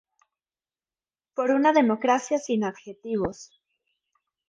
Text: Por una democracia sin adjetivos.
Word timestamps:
Por 1.35 1.51
una 1.51 1.73
democracia 1.73 2.39
sin 2.39 2.63
adjetivos. 2.63 3.51